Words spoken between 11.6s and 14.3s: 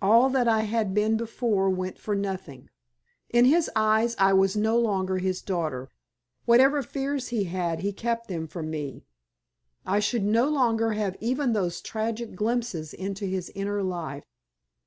tragic glimpses into his inner life.